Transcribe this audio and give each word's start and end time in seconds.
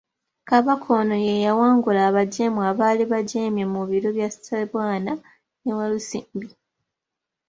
Kabaka 0.49 0.87
ono 0.99 1.15
ye 1.25 1.33
yawangula 1.45 1.99
abajeemu 2.09 2.59
abaali 2.69 3.03
bajeemye 3.13 3.65
mu 3.73 3.81
biro 3.89 4.09
bya 4.17 4.29
Ssebwana 4.33 5.13
ne 5.63 5.71
Walusimbi. 5.77 6.47